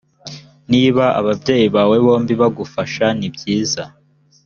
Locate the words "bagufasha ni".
2.41-3.29